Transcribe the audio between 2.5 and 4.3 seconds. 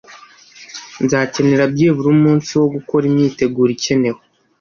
wo gukora imyiteguro ikenewe.